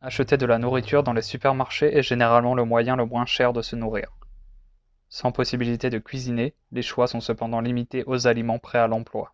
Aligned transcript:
acheter 0.00 0.36
de 0.36 0.46
la 0.46 0.58
nourriture 0.58 1.04
dans 1.04 1.12
les 1.12 1.22
supermarchés 1.22 1.96
est 1.96 2.02
généralement 2.02 2.56
le 2.56 2.64
moyen 2.64 2.96
le 2.96 3.06
moins 3.06 3.24
cher 3.24 3.52
de 3.52 3.62
se 3.62 3.76
nourrir 3.76 4.10
sans 5.08 5.30
possibilité 5.30 5.88
de 5.88 6.00
cuisiner 6.00 6.56
les 6.72 6.82
choix 6.82 7.06
sont 7.06 7.20
cependant 7.20 7.60
limités 7.60 8.02
aux 8.06 8.26
aliments 8.26 8.58
prêts 8.58 8.78
à 8.78 8.88
l'emploi 8.88 9.32